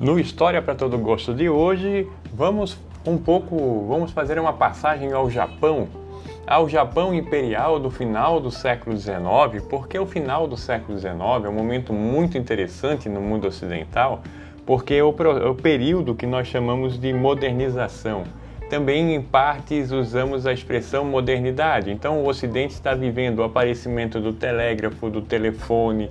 [0.00, 5.28] No História para Todo Gosto de hoje, vamos um pouco, vamos fazer uma passagem ao
[5.28, 5.88] Japão,
[6.46, 11.48] ao Japão imperial do final do século XIX, porque o final do século XIX é
[11.48, 14.22] um momento muito interessante no mundo ocidental,
[14.64, 15.12] porque é o,
[15.42, 18.22] é o período que nós chamamos de modernização.
[18.70, 21.90] Também, em partes, usamos a expressão modernidade.
[21.90, 26.08] Então, o Ocidente está vivendo o aparecimento do telégrafo, do telefone,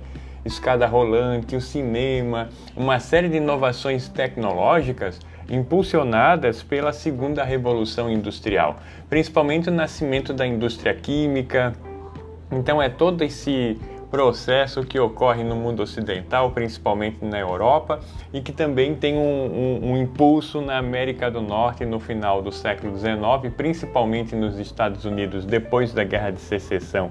[0.48, 9.68] escada rolante, o cinema, uma série de inovações tecnológicas impulsionadas pela segunda revolução industrial, principalmente
[9.68, 11.72] o nascimento da indústria química.
[12.50, 13.78] Então é todo esse
[14.10, 18.00] processo que ocorre no mundo ocidental, principalmente na Europa,
[18.32, 22.50] e que também tem um, um, um, impulso na América do Norte no final do
[22.50, 27.10] século XIX, principalmente nos Estados Unidos, depois da Guerra de Secessão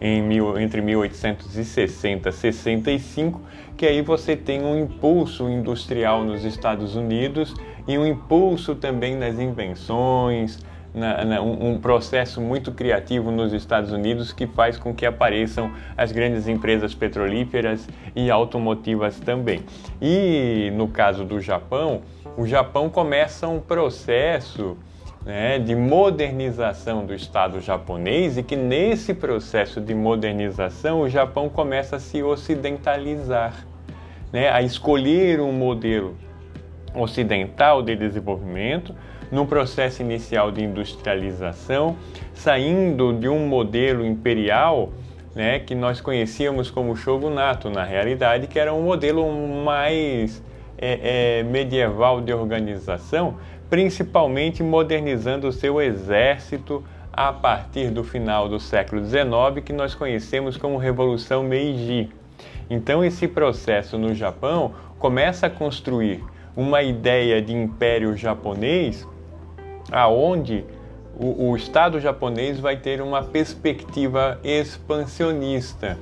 [0.00, 3.40] em mil, entre 1860 e 65,
[3.76, 7.54] que aí você tem um impulso industrial nos Estados Unidos
[7.86, 10.58] e um impulso também nas invenções,
[10.94, 15.70] na, na, um, um, processo muito criativo nos Estados Unidos que faz com que apareçam
[15.96, 19.62] as grandes empresas petrolíferas e automotivas também.
[20.00, 22.02] E no caso do Japão,
[22.36, 24.76] o Japão começa um processo
[25.24, 31.96] né, de modernização do Estado japonês e que nesse processo de modernização o Japão começa
[31.96, 33.66] a se ocidentalizar,
[34.32, 36.16] né, a escolher um modelo
[36.94, 38.94] ocidental de desenvolvimento
[39.30, 41.96] num processo inicial de industrialização,
[42.32, 44.90] saindo de um modelo imperial
[45.34, 49.30] né, que nós conhecíamos como shogunato na realidade, que era um modelo
[49.64, 50.42] mais
[50.78, 53.36] é, é, medieval de organização,
[53.70, 60.76] principalmente modernizando seu exército a partir do final do século XIX, que nós conhecemos como
[60.76, 62.10] Revolução Meiji.
[62.70, 66.22] Então, esse processo no Japão começa a construir
[66.56, 69.06] uma ideia de império japonês,
[69.90, 70.64] aonde
[71.18, 75.98] o, o Estado japonês vai ter uma perspectiva expansionista,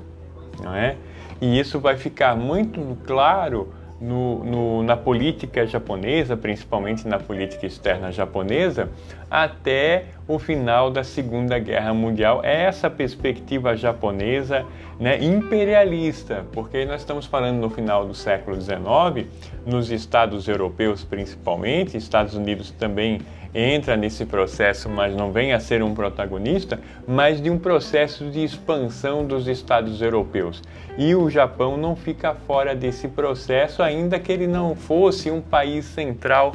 [0.62, 0.96] não é?
[1.40, 8.12] E isso vai ficar muito claro no, no, na política japonesa, principalmente na política externa
[8.12, 8.90] japonesa,
[9.30, 12.40] até o final da Segunda Guerra Mundial.
[12.44, 14.66] É essa perspectiva japonesa
[15.00, 19.26] né, imperialista, porque nós estamos falando no final do século XIX,
[19.64, 23.20] nos Estados europeus principalmente, Estados Unidos também
[23.58, 26.78] entra nesse processo, mas não vem a ser um protagonista,
[27.08, 30.62] mas de um processo de expansão dos Estados europeus.
[30.98, 35.86] E o Japão não fica fora desse processo, ainda que ele não fosse um país
[35.86, 36.54] central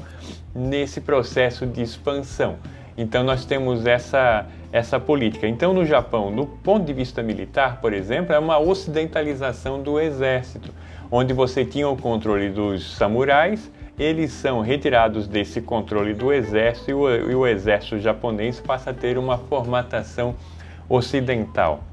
[0.54, 2.58] nesse processo de expansão.
[2.96, 5.48] Então nós temos essa essa política.
[5.48, 10.72] Então no Japão, do ponto de vista militar, por exemplo, é uma ocidentalização do exército,
[11.12, 13.70] onde você tinha o controle dos samurais
[14.02, 18.94] eles são retirados desse controle do exército e o, e o exército japonês passa a
[18.94, 20.36] ter uma formatação
[20.90, 21.84] ocidental.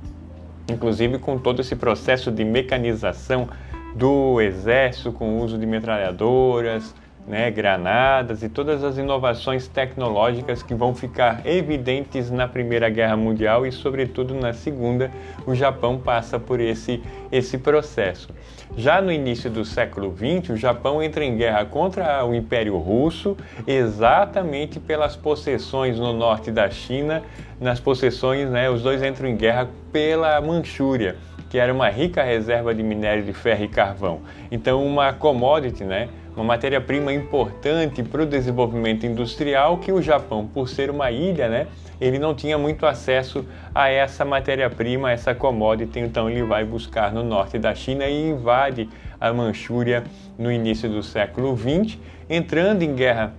[0.71, 3.47] Inclusive com todo esse processo de mecanização
[3.95, 6.95] do exército, com o uso de metralhadoras,
[7.29, 13.67] né, granadas e todas as inovações tecnológicas que vão ficar evidentes na Primeira Guerra Mundial
[13.67, 15.11] e, sobretudo, na Segunda,
[15.47, 18.31] o Japão passa por esse, esse processo.
[18.77, 23.37] Já no início do século XX, o Japão entra em guerra contra o Império Russo,
[23.67, 27.23] exatamente pelas possessões no norte da China,
[27.61, 31.17] nas possessões, né, os dois entram em guerra pela Manchúria
[31.49, 34.21] que era uma rica reserva de minério de ferro e carvão.
[34.51, 40.69] Então, uma commodity, né, uma matéria-prima importante para o desenvolvimento industrial que o Japão, por
[40.69, 41.67] ser uma ilha, né,
[42.01, 43.45] ele não tinha muito acesso
[43.75, 48.89] a essa matéria-prima, essa commodity, então ele vai buscar no norte da China e invade
[49.21, 50.05] a Manchúria
[50.39, 51.99] no início do século XX,
[52.31, 53.35] entrando em guerra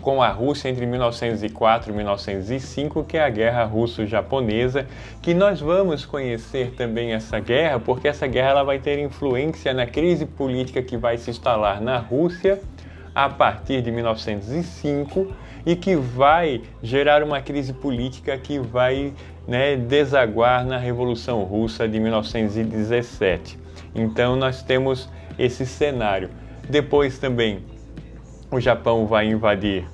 [0.00, 4.86] com a Rússia entre 1904 e 1905, que é a Guerra Russo-Japonesa,
[5.20, 9.86] que nós vamos conhecer também essa guerra, porque essa guerra ela vai ter influência na
[9.86, 12.60] crise política que vai se instalar na Rússia
[13.14, 15.32] a partir de 1905
[15.66, 19.12] e que vai gerar uma crise política que vai
[19.46, 23.58] né, desaguar na Revolução Russa de 1917.
[23.94, 25.08] Então nós temos
[25.38, 26.30] esse cenário.
[26.68, 27.64] Depois também
[28.50, 29.84] o Japão vai invadir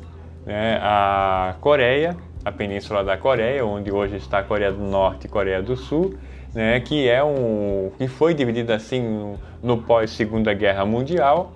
[0.44, 5.29] né, a Coreia, a península da Coreia, onde hoje está a Coreia do Norte e
[5.29, 6.14] Coreia do Sul,
[6.55, 11.53] né, que é um que foi dividida assim no, no pós Segunda Guerra Mundial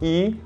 [0.00, 0.36] e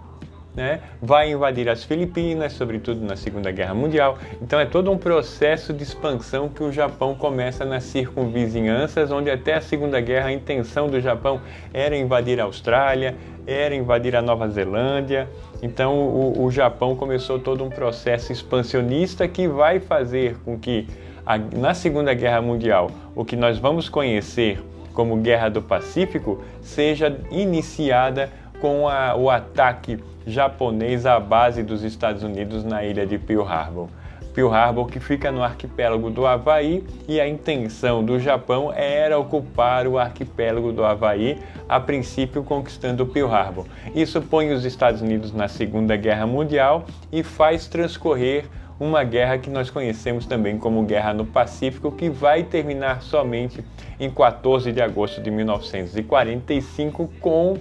[0.55, 4.19] né, vai invadir as Filipinas, sobretudo na Segunda Guerra Mundial.
[4.43, 9.55] Então é todo um processo de expansão que o Japão começa nas circunvizinhanças, onde até
[9.55, 11.41] a Segunda Guerra a intenção do Japão
[11.73, 13.15] era invadir a Austrália,
[13.47, 15.29] era invadir a Nova Zelândia.
[15.63, 20.87] Então o, o Japão começou todo um processo expansionista que vai fazer com que
[21.25, 24.61] a, na Segunda Guerra Mundial o que nós vamos conhecer
[24.93, 28.29] como Guerra do Pacífico seja iniciada
[28.61, 33.89] com a, o ataque japonês à base dos Estados Unidos na ilha de Pearl Harbor.
[34.35, 39.87] Pearl Harbor que fica no arquipélago do Havaí e a intenção do Japão era ocupar
[39.87, 41.39] o arquipélago do Havaí,
[41.69, 43.67] a princípio conquistando Pearl Harbor.
[43.95, 48.45] Isso põe os Estados Unidos na Segunda Guerra Mundial e faz transcorrer
[48.79, 53.65] uma guerra que nós conhecemos também como Guerra no Pacífico, que vai terminar somente
[53.99, 57.57] em 14 de agosto de 1945 com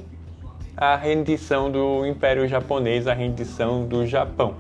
[0.78, 4.56] a rendição do Império Japonês, a rendição do Japão.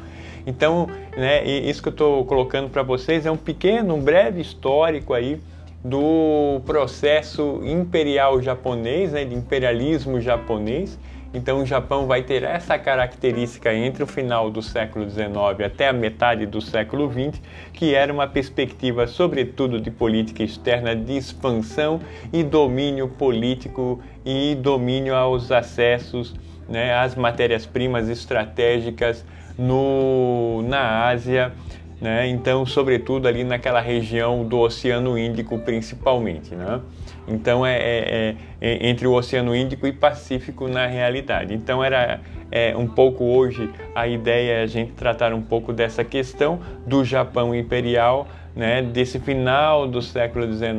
[0.47, 5.13] Então, né, isso que eu estou colocando para vocês é um pequeno, um breve histórico
[5.13, 5.39] aí
[5.83, 10.97] do processo imperial japonês, né, de imperialismo japonês,
[11.33, 15.27] então o Japão vai ter essa característica entre o final do século XIX
[15.65, 17.41] até a metade do século XX,
[17.73, 21.99] que era uma perspectiva, sobretudo, de política externa de expansão
[22.31, 26.33] e domínio político e domínio aos acessos
[26.67, 29.25] né, às matérias-primas estratégicas
[29.57, 31.53] no, na Ásia
[31.99, 32.27] né?
[32.27, 36.81] Então, sobretudo ali naquela região do Oceano Índico, principalmente, né?
[37.27, 41.53] Então, é, é, é, entre o Oceano Índico e Pacífico na realidade.
[41.53, 42.21] Então, era
[42.51, 47.03] é, um pouco hoje a ideia é a gente tratar um pouco dessa questão do
[47.03, 48.81] Japão imperial, né?
[48.81, 50.71] Desse final do século XIX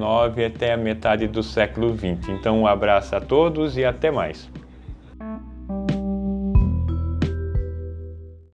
[0.47, 2.29] até a metade do século XX.
[2.31, 4.49] Então, um abraço a todos e até mais.